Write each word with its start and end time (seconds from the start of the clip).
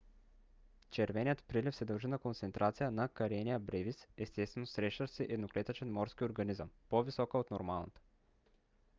червеният 0.89 1.43
прилив 1.43 1.75
се 1.75 1.85
дължи 1.85 2.07
на 2.07 2.19
концентрация 2.19 2.91
на 2.91 3.09
karenia 3.09 3.59
brevis 3.59 4.07
естествено 4.17 4.65
срещащ 4.65 5.13
се 5.13 5.27
едноклетъчен 5.29 5.91
морски 5.93 6.23
организъм 6.23 6.69
по- 6.89 7.03
висока 7.03 7.37
от 7.37 7.51
нормалната 7.51 8.01